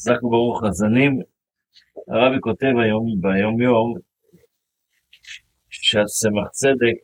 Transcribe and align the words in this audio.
חזק 0.00 0.22
וברוך 0.22 0.64
חזנים, 0.64 1.20
הרבי 2.08 2.40
כותב 2.40 2.72
היום 2.84 3.06
ביום 3.20 3.60
יום 3.60 3.94
שהסמך 5.70 6.48
צדק 6.50 6.98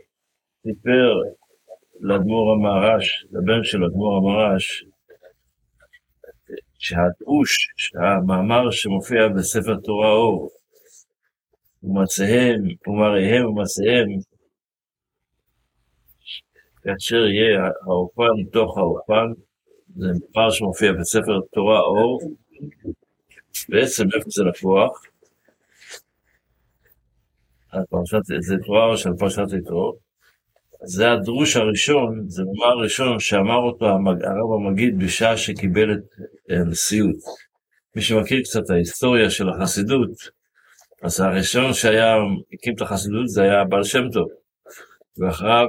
סיפר 0.63 1.13
לאדמו"ר 2.01 2.53
המהר"ש, 2.53 3.25
לבן 3.33 3.65
של 3.65 3.85
אדמו"ר 3.85 4.17
המהר"ש, 4.17 4.85
שהדרוש, 6.79 7.53
המאמר 8.01 8.71
שמופיע 8.71 9.29
בספר 9.37 9.77
תורה 9.85 10.11
אור, 10.11 10.51
ומעשיהם, 11.83 12.61
ומראיהם 12.87 13.47
ומעשיהם, 13.47 14.09
כאשר 16.83 17.27
יהיה 17.27 17.71
האופן 17.87 18.51
תוך 18.53 18.79
האופן, 18.79 19.41
זה 19.97 20.09
מאמר 20.35 20.51
שמופיע 20.51 20.93
בספר 20.93 21.41
תורה 21.53 21.81
אור, 21.81 22.21
בעצם 23.69 24.05
איפה 24.17 24.31
זה 24.31 24.45
לקוח? 24.45 25.03
זה 28.41 28.55
תורה 28.67 28.97
של 28.97 29.11
פרשת 29.19 29.43
יתרו, 29.59 29.97
זה 30.85 31.13
הדרוש 31.13 31.57
הראשון, 31.57 32.25
זה 32.29 32.43
מאמר 32.45 32.83
ראשון 32.83 33.21
שאמר 33.21 33.57
אותו 33.57 33.87
הרב 33.87 34.53
המגיד 34.61 34.99
בשעה 34.99 35.37
שקיבל 35.37 35.93
את 35.93 36.21
הנשיאות. 36.49 37.17
מי 37.97 38.03
שמכיר 38.03 38.43
קצת 38.43 38.61
את 38.65 38.71
ההיסטוריה 38.71 39.31
של 39.31 39.49
החסידות, 39.49 40.11
אז 41.03 41.21
הראשון 41.21 41.75
שהיה, 41.75 42.17
הקים 42.53 42.75
את 42.75 42.81
החסידות 42.81 43.29
זה 43.29 43.43
היה 43.43 43.65
בעל 43.65 43.85
שם 43.85 44.11
טוב, 44.13 44.29
ואחריו, 45.19 45.67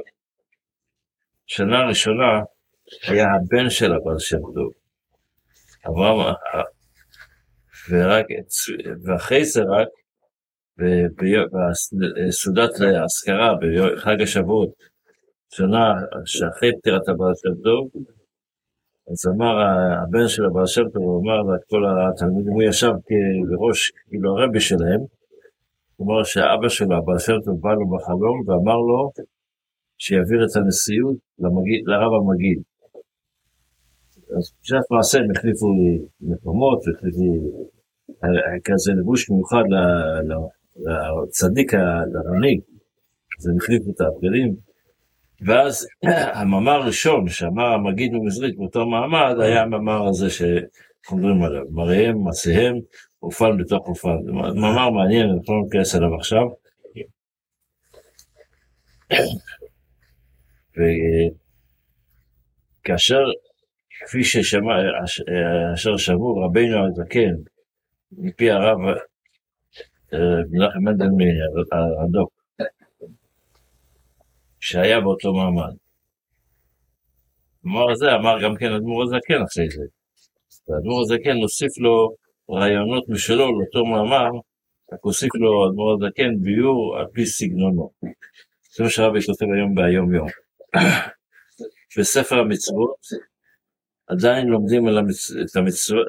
שנה 1.47 1.87
ראשונה, 1.87 2.41
היה 3.07 3.25
הבן 3.35 3.69
של 3.69 3.93
הבעל 3.93 4.19
שם 4.19 4.41
טוב. 4.55 4.71
אברהם, 5.87 6.35
ורק, 7.89 8.25
ואחרי 9.05 9.45
זה 9.45 9.61
רק, 9.61 9.87
בסעודת 12.27 12.69
האזכרה 12.81 13.53
בחג 13.61 14.21
השבועות, 14.21 14.69
שנה 15.49 15.93
שאחרי 16.25 16.71
פטירת 16.79 17.09
הבעל 17.09 17.33
שם 17.35 17.63
טוב, 17.63 17.89
אז 19.11 19.33
אמר 19.35 19.53
הבן 20.03 20.27
של 20.27 20.45
הבעל 20.45 20.65
שם 20.65 20.89
טוב, 20.93 21.03
הוא 21.03 21.21
אמר 21.21 21.39
לכל 21.41 21.83
התלמידים, 21.89 22.53
הוא 22.53 22.63
ישב 22.63 22.91
בראש, 23.49 23.91
כאילו 24.07 24.37
הרבי 24.37 24.59
שלהם, 24.59 25.01
הוא 25.95 26.07
אמר 26.07 26.23
שאבא 26.23 26.69
שלו, 26.69 26.97
הבעל 26.97 27.19
שם 27.19 27.33
טוב, 27.45 27.61
בא 27.61 27.73
לו 27.73 27.87
בחלום 27.87 28.37
ואמר 28.45 28.77
לו 28.77 29.11
שיעביר 29.97 30.45
את 30.45 30.55
הנשיאות 30.55 31.17
למגיד, 31.39 31.81
לרב 31.85 32.11
המגיד. 32.21 32.61
אז 34.37 34.53
בשעת 34.61 34.91
מעשה 34.91 35.17
הם 35.19 35.31
החליפו 35.31 35.67
מקומות, 36.21 36.79
החליפו 36.95 37.23
כזה 38.63 38.91
לבוש 38.99 39.29
מיוחד 39.29 39.63
לצדיק 40.75 41.73
הרני, 41.73 42.59
אז 43.39 43.47
הם 43.47 43.57
החליפו 43.57 43.91
את 43.91 44.01
הבגדים. 44.01 44.55
ואז 45.45 45.87
המאמר 46.39 46.71
הראשון 46.71 47.27
שאמר 47.29 47.65
המגיד 47.65 48.11
במזרית 48.13 48.57
באותו 48.57 48.85
מעמד 48.85 49.35
היה 49.39 49.61
המאמר 49.61 50.07
הזה 50.07 50.29
שאנחנו 50.29 51.17
מדברים 51.17 51.43
עליו, 51.43 51.63
מראיהם, 51.71 52.23
מעשיהם, 52.23 52.75
אופן 53.23 53.57
בתוך 53.57 53.87
אופן. 53.87 54.23
זה 54.25 54.31
מאמר 54.31 54.89
מעניין, 54.89 55.29
אני 55.29 55.39
לא 55.49 55.63
ניכנס 55.63 55.95
אליו 55.95 56.15
עכשיו. 56.15 56.43
וכאשר, 62.83 63.23
כפי 64.05 64.23
ששמע, 64.23 64.73
אשר 65.73 65.97
שמעו 65.97 66.35
רבינו 66.35 66.87
הזקן 66.87 67.35
מפי 68.11 68.51
הרב 68.51 68.77
מנחם 70.51 70.79
מנדל 70.83 71.07
מהרדוק, 71.17 72.31
שהיה 74.59 75.01
באותו 75.01 75.33
מעמד. 75.33 75.73
המאמר 77.63 77.91
הזה 77.91 78.15
אמר 78.15 78.41
גם 78.43 78.55
כן 78.55 78.73
אדמו"ר 78.73 79.03
הזקן 79.03 79.41
אחרי 79.43 79.69
זה. 79.69 79.83
והאדמו"ר 80.67 81.01
הזקן 81.01 81.37
הוסיף 81.41 81.77
לו 81.77 82.15
רעיונות 82.49 83.09
משלו 83.09 83.59
לאותו 83.59 83.85
מאמר, 83.85 84.29
רק 84.93 84.99
הוסיף 85.01 85.35
לו 85.35 85.69
אדמו"ר 85.69 85.93
הזקן 85.93 86.29
ביור 86.41 86.97
על 86.97 87.05
פי 87.13 87.25
סגנונו. 87.25 87.91
זה 88.75 88.83
מה 88.83 88.89
שרבי 88.89 89.19
כותב 89.25 89.45
היום 89.55 89.75
ביום 89.75 90.13
יום. 90.13 90.27
בספר 91.97 92.39
המצוות 92.39 92.97
עדיין 94.07 94.47
לומדים. 94.47 94.87
את, 94.89 95.55
המצווה, 95.55 96.01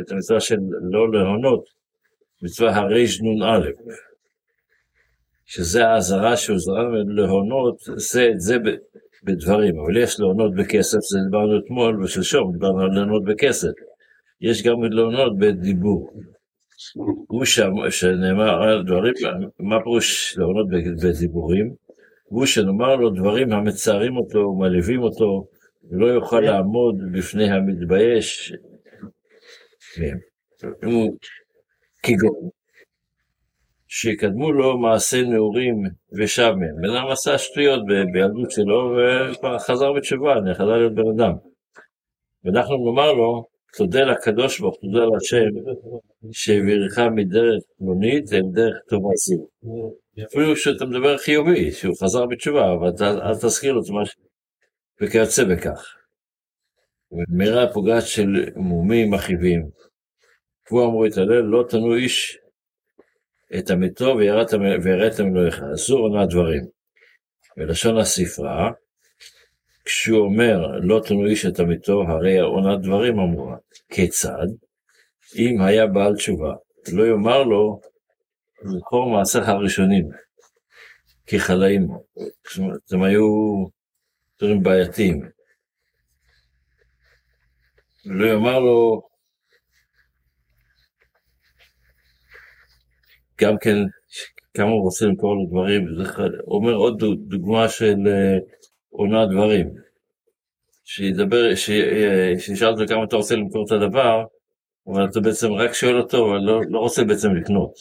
את 0.00 0.12
המצווה 0.12 0.40
של 0.40 0.56
לא 0.92 1.12
להונות, 1.12 1.64
מצווה 2.42 2.76
הרנ"א, 2.76 3.68
שזה 5.46 5.88
האזהרה 5.88 6.36
שהוזרה 6.36 6.82
להונות, 7.06 7.76
זה 7.96 8.28
את 8.32 8.40
זה 8.40 8.56
בדברים, 9.24 9.80
אבל 9.80 9.96
יש 9.96 10.20
להונות 10.20 10.54
בכסף, 10.54 10.98
זה 10.98 11.18
דיברנו 11.24 11.58
אתמול 11.58 12.02
ושלשום, 12.02 12.52
דיברנו 12.52 12.80
על 12.80 12.90
להונות 12.94 13.24
בכסף. 13.24 13.72
יש 14.40 14.62
גם 14.62 14.82
להונות 14.82 15.38
בדיבור. 15.38 16.10
הוא 17.28 17.44
שנאמר 17.90 18.62
על 18.62 18.82
דברים, 18.82 19.14
מה 19.60 19.82
פירוש 19.82 20.38
להונות 20.38 20.66
בדיבורים? 21.02 21.74
הוא 22.24 22.46
שנאמר 22.46 22.96
לו 22.96 23.10
דברים 23.10 23.52
המצערים 23.52 24.16
אותו 24.16 24.38
ומלהיבים 24.38 25.02
אותו, 25.02 25.46
ולא 25.90 26.06
יוכל 26.06 26.40
לעמוד 26.40 26.96
בפני 27.12 27.50
המתבייש. 27.50 28.52
כגון, 32.02 32.48
שיקדמו 33.88 34.52
לו 34.52 34.78
מעשה 34.78 35.22
נעורים 35.22 35.82
ושב 36.18 36.52
מהם. 36.58 36.76
בן 36.82 36.96
אדם 36.96 37.10
עשה 37.10 37.38
שטויות 37.38 37.80
בילדות 38.12 38.50
שלו 38.50 38.96
וכבר 38.96 39.58
חזר 39.58 39.92
בתשובה, 39.92 40.34
חזר 40.54 40.76
להיות 40.76 40.94
בן 40.94 41.08
אדם. 41.16 41.32
ואנחנו 42.44 42.76
נאמר 42.84 43.12
לו, 43.12 43.44
תודה 43.76 44.04
לקדוש 44.04 44.60
ברוך 44.60 44.76
תודה 44.80 45.04
להשם, 45.04 45.50
שהעבירך 46.32 46.98
מדרך 46.98 47.62
פלונית 47.78 48.32
אל 48.32 48.42
דרך 48.52 48.76
טובה 48.88 49.08
זו. 49.14 49.46
אפילו 50.24 50.56
שאתה 50.56 50.84
מדבר 50.84 51.18
חיובי, 51.18 51.72
שהוא 51.72 51.94
חזר 52.02 52.26
בתשובה, 52.26 52.72
אבל 52.72 52.90
אל 53.02 53.34
תזכיר 53.34 53.72
לו 53.72 53.80
את 53.80 53.90
מה 53.90 54.06
ש... 54.06 54.14
וכיוצא 55.00 55.44
בכך. 55.44 55.96
ומראה 57.12 57.72
פוגעת 57.72 58.06
של 58.06 58.50
מומים 58.56 59.10
מכאיבים. 59.10 59.68
והוא 60.70 60.84
אמרו 60.84 61.06
את 61.06 61.16
הלל, 61.16 61.40
לא 61.40 61.64
תנו 61.68 61.94
איש 61.94 62.38
את 63.58 63.70
עמיתו 63.70 64.16
ויראתם 64.84 65.26
אלוהיך, 65.26 65.62
אסור 65.74 65.98
עונה 65.98 66.26
דברים. 66.26 66.62
בלשון 67.56 67.98
הספרה, 67.98 68.70
כשהוא 69.84 70.24
אומר 70.24 70.66
לא 70.82 71.00
תנו 71.06 71.26
איש 71.26 71.46
את 71.46 71.60
עמיתו, 71.60 72.02
הרי 72.02 72.38
עונת 72.38 72.80
דברים 72.82 73.18
אמורה. 73.18 73.56
כיצד? 73.88 74.46
אם 75.36 75.60
היה 75.60 75.86
בעל 75.86 76.16
תשובה, 76.16 76.54
לא 76.92 77.06
יאמר 77.06 77.42
לו, 77.42 77.80
זכור 78.64 79.10
מעשיך 79.10 79.48
הראשונים, 79.48 80.08
כחלאים. 81.26 81.88
זאת 82.16 82.58
אומרת, 82.58 82.92
הם 82.92 83.02
היו 83.02 83.24
דברים 84.44 84.62
בעייתיים. 84.62 85.20
ולא 88.06 88.26
יאמר 88.26 88.58
לו, 88.58 89.02
גם 93.40 93.58
כן, 93.60 93.76
כמה 94.54 94.70
הוא 94.70 94.82
רוצה 94.82 95.06
למכור 95.06 95.34
לו 95.34 95.46
דברים, 95.50 95.86
הוא 96.44 96.58
אומר 96.58 96.74
עוד 96.74 97.02
דוגמה 97.28 97.68
של 97.68 97.96
עונה 98.90 99.26
דברים. 99.26 99.70
שידבר, 100.84 101.54
שישאל 101.54 102.68
אותו 102.68 102.82
כמה 102.88 103.04
אתה 103.04 103.16
רוצה 103.16 103.36
למכור 103.36 103.64
את 103.66 103.72
הדבר, 103.72 104.24
אבל 104.86 105.04
אתה 105.04 105.20
בעצם 105.20 105.52
רק 105.52 105.72
שואל 105.72 106.00
אותו, 106.00 106.30
אבל 106.30 106.38
לא, 106.38 106.60
לא 106.68 106.78
רוצה 106.78 107.04
בעצם 107.04 107.34
לקנות. 107.34 107.74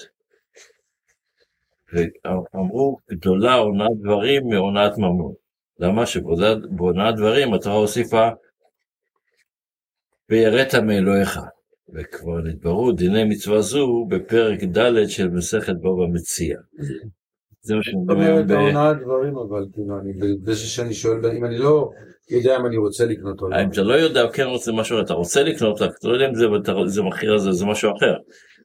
ואמרו, 1.94 2.98
גדולה 3.12 3.54
עונת 3.54 3.92
דברים 4.02 4.48
מעונת 4.50 4.98
ממון. 4.98 5.43
למה 5.80 6.06
שבעונת 6.06 7.16
דברים 7.16 7.54
התורה 7.54 7.76
הוסיפה, 7.76 8.30
ויראת 10.30 10.76
מאלוהיך. 10.76 11.40
וכבר 11.94 12.42
נתבררו 12.42 12.92
דיני 12.92 13.24
מצווה 13.24 13.62
זו 13.62 14.06
בפרק 14.10 14.64
ד' 14.64 15.08
של 15.08 15.30
מסכת 15.30 15.76
בבא 15.76 16.06
מציע. 16.14 16.58
זה 17.62 17.76
מה 17.76 17.84
שאני 17.84 17.98
מדבר. 17.98 18.46
בעונת 18.46 19.02
דברים 19.02 19.38
אבל, 19.38 19.66
כאילו, 19.74 20.36
זה 20.44 20.56
שאני 20.56 20.94
שואל, 20.94 21.26
אם 21.38 21.46
אני 21.46 21.58
לא 21.58 21.90
יודע 22.32 22.58
אם 22.58 22.66
אני 22.66 22.78
רוצה 22.78 23.06
לקנות 23.06 23.42
או 23.42 23.50
לא. 23.50 23.62
אם 23.62 23.70
אתה 23.70 23.82
לא 23.82 23.94
יודע, 23.94 24.32
כן 24.34 24.44
רוצה 24.44 24.72
משהו, 24.72 25.02
אתה 25.02 25.14
רוצה 25.14 25.44
לקנות, 25.44 25.82
אתה 25.82 26.08
לא 26.08 26.14
יודע 26.14 26.30
אם 26.30 26.88
זה 26.88 27.02
מחיר 27.02 27.34
הזה, 27.34 27.52
זה 27.52 27.66
משהו 27.66 27.92
אחר. 27.98 28.14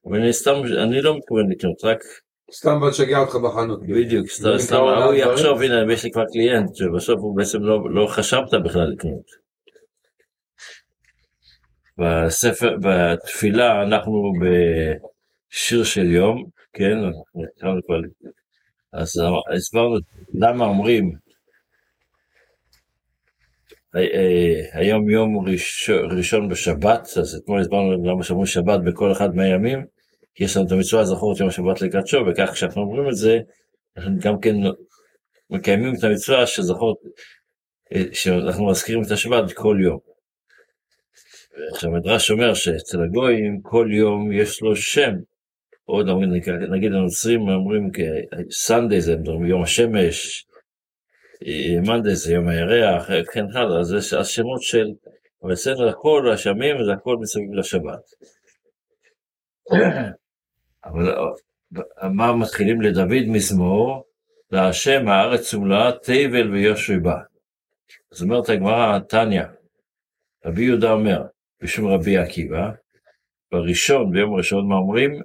אבל 0.07 0.21
אני 0.21 0.33
סתם, 0.33 0.55
אני 0.83 1.03
לא 1.03 1.17
מתכוון 1.17 1.51
לקנות, 1.51 1.85
רק... 1.85 1.99
סתם 2.53 2.81
בוא 2.81 2.91
תשגע 2.91 3.19
אותך 3.19 3.35
בחנות. 3.35 3.83
בדיוק, 3.83 4.27
סתם, 4.59 4.77
הוא 4.77 5.15
יחשוב, 5.15 5.63
הנה, 5.63 5.93
יש 5.93 6.05
לי 6.05 6.11
כבר 6.11 6.25
קליינט, 6.33 6.75
שבסוף 6.75 7.21
הוא 7.21 7.37
בעצם 7.37 7.63
לא, 7.63 7.91
לא 7.91 8.07
חשבת 8.07 8.55
בכלל 8.65 8.91
לקנות. 8.93 9.49
בספר, 11.99 12.77
בתפילה 12.83 13.83
אנחנו 13.83 14.33
בשיר 14.41 15.85
של 15.85 16.11
יום, 16.11 16.45
כן, 16.73 16.99
אז 18.93 19.23
הסברנו 19.57 19.97
למה 20.35 20.65
אומרים 20.65 21.13
היום 24.73 25.11
יום 25.11 25.45
ראשון 26.11 26.49
בשבת, 26.49 27.09
אז 27.21 27.35
אתמול 27.35 27.61
הסברנו 27.61 28.05
למה 28.05 28.23
שאומרים 28.23 28.47
שבת 28.47 28.81
בכל 28.81 29.13
אחד 29.13 29.37
מהימים, 29.37 29.98
יש 30.41 30.57
לנו 30.57 30.67
את 30.67 30.73
המצווה 30.73 31.05
זכור 31.05 31.33
את 31.33 31.41
יום 31.41 31.49
השבת 31.49 31.83
לקדשו, 31.83 32.19
וכך 32.27 32.51
כשאנחנו 32.53 32.83
אומרים 32.83 33.09
את 33.09 33.17
זה, 33.17 33.39
אנחנו 33.97 34.19
גם 34.19 34.41
כן 34.41 34.55
מקיימים 35.51 35.95
את 35.99 36.05
המצווה 36.05 36.47
שזכור, 36.47 36.97
שאנחנו 38.13 38.67
מזכירים 38.67 39.03
את 39.03 39.11
השבת 39.11 39.53
כל 39.53 39.79
יום. 39.83 39.99
עכשיו 41.73 41.91
המדרש 41.91 42.31
אומר 42.31 42.55
שאצל 42.55 43.03
הגויים 43.03 43.61
כל 43.63 43.89
יום 43.93 44.33
יש 44.33 44.63
לו 44.63 44.77
שם. 44.77 45.13
עוד 45.85 46.09
אומרים, 46.09 46.31
נגיד 46.71 46.93
הנוצרים 46.93 47.41
אומרים 47.41 47.91
סנדיי 48.51 49.01
זה 49.01 49.17
יום 49.47 49.63
השמש, 49.63 50.47
מנדי 51.87 52.15
זה 52.15 52.33
יום 52.33 52.49
הירח, 52.49 53.11
כן 53.33 53.45
הלאה, 53.55 53.85
זה 53.85 54.19
השמות 54.19 54.63
של, 54.63 54.87
אבל 55.43 55.53
אצלנו 55.53 55.89
הכל 55.89 56.31
השמים 56.35 56.77
זה 56.85 56.93
הכל 56.93 57.17
מסביב 57.21 57.55
לשבת. 57.55 58.15
אבל 60.85 61.15
מה 62.11 62.37
מתחילים 62.37 62.81
לדוד 62.81 63.29
מזמור? 63.29 64.05
להשם 64.51 65.09
הארץ 65.09 65.55
ומלואה 65.55 65.93
תבל 65.93 66.51
ויושבי 66.53 66.99
בה. 66.99 67.17
זאת 68.11 68.23
אומרת 68.23 68.49
הגמרא, 68.49 68.99
תניא, 68.99 69.43
רבי 70.45 70.65
יהודה 70.65 70.93
אומר, 70.93 71.23
בשם 71.63 71.87
רבי 71.87 72.19
עקיבא, 72.19 72.71
בראשון, 73.53 74.11
ביום 74.11 74.35
ראשון, 74.35 74.69
מה 74.69 74.75
אומרים? 74.75 75.21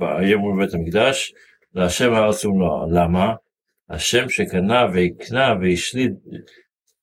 היום 0.00 0.56
בבית 0.56 0.74
המקדש, 0.74 1.34
להשם 1.74 2.12
הארץ 2.12 2.44
ומלואה. 2.44 2.86
למה? 2.92 3.34
השם 3.90 4.28
שקנה 4.28 4.86
ויקנה 4.92 5.54
והשליט 5.60 6.12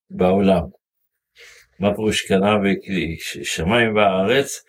בעולם. 0.09 0.63
מה 1.79 1.95
פירוש 1.95 2.21
קנה 2.21 2.57
ושמיים 3.41 3.93
בארץ? 3.93 4.63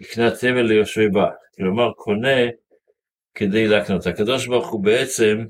יקנה 0.00 0.30
תבל 0.30 0.62
ליושבי 0.62 1.08
בה. 1.08 1.30
כלומר, 1.56 1.92
קונה 1.92 2.38
כדי 3.34 3.66
להקנות. 3.66 4.06
הקדוש 4.06 4.46
ברוך 4.46 4.70
הוא 4.70 4.84
בעצם 4.84 5.44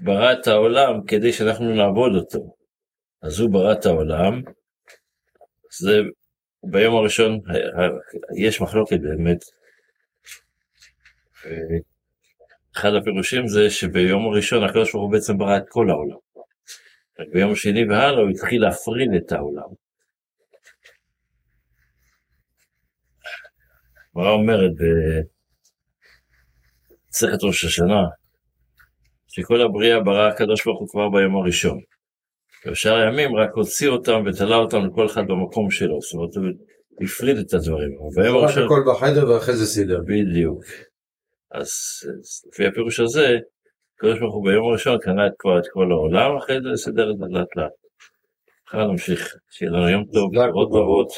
ברא 0.00 0.32
את 0.32 0.46
העולם 0.46 1.06
כדי 1.06 1.32
שאנחנו 1.32 1.74
נעבוד 1.74 2.14
אותו. 2.14 2.54
אז 3.22 3.40
הוא 3.40 3.50
ברא 3.50 3.72
את 3.72 3.86
העולם, 3.86 4.42
זה 5.80 6.00
ביום 6.64 6.96
הראשון 6.96 7.40
יש 8.36 8.60
מחלוקת 8.60 9.00
באמת. 9.00 9.44
אחד 12.76 12.94
הפירושים 12.94 13.48
זה 13.48 13.70
שביום 13.70 14.26
הראשון 14.26 14.64
הקדוש 14.64 14.92
ברוך 14.92 15.04
הוא 15.04 15.12
בעצם 15.12 15.38
ברא 15.38 15.56
את 15.56 15.64
כל 15.68 15.90
העולם. 15.90 16.16
רק 17.20 17.28
ביום 17.32 17.52
השני 17.52 17.84
והלאה 17.84 18.20
הוא 18.20 18.30
התחיל 18.30 18.62
להפריד 18.62 19.10
את 19.16 19.32
העולם. 19.32 19.81
הגמרא 24.16 24.30
אומרת 24.30 24.70
במסכת 27.08 27.44
ראש 27.44 27.64
השנה, 27.64 28.02
שכל 29.28 29.60
הבריאה 29.60 30.00
ברא 30.00 30.28
הקדוש 30.28 30.64
ברוך 30.64 30.80
הוא 30.80 30.88
כבר 30.88 31.08
ביום 31.08 31.36
הראשון. 31.36 31.80
ובשאר 32.66 32.94
הימים 32.94 33.36
רק 33.36 33.50
הוציא 33.54 33.88
אותם 33.88 34.22
ותלה 34.26 34.56
אותם 34.56 34.86
לכל 34.86 35.06
אחד 35.06 35.22
במקום 35.28 35.70
שלו, 35.70 36.00
זאת 36.00 36.14
אומרת 36.14 36.36
הוא 36.36 36.44
הפריד 37.04 37.36
את 37.36 37.54
הדברים. 37.54 37.90
ביום 38.14 38.36
הראשון... 38.36 38.64
הכל 38.64 38.82
בחדר 38.90 39.30
ואחרי 39.30 39.56
זה 39.56 39.66
סידר. 39.66 40.00
בדיוק. 40.06 40.64
אז 41.50 41.68
לפי 42.52 42.66
הפירוש 42.66 43.00
הזה, 43.00 43.38
הקדוש 43.96 44.18
ברוך 44.18 44.34
הוא 44.34 44.44
ביום 44.44 44.68
הראשון 44.68 44.98
קנה 44.98 45.26
את 45.26 45.32
כבר 45.38 45.58
את 45.58 45.64
כל 45.72 45.92
העולם, 45.92 46.36
אחרי 46.36 46.56
זה 46.62 46.82
סידר 46.82 47.10
את 47.10 47.18
זה 47.18 47.24
לאט 47.30 47.56
לאט. 47.56 47.72
נמשיך, 48.74 49.34
שיהיה 49.50 49.72
לנו 49.72 49.88
יום 49.88 50.04
טוב, 50.12 50.34
לראות 50.34 50.68
רבות. 50.72 51.08